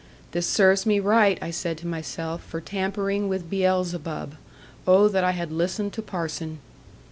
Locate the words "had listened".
5.33-5.93